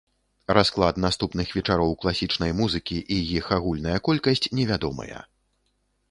[0.57, 5.19] Расклад наступных вечароў класічнай музыкі і іх агульная колькасць невядомыя.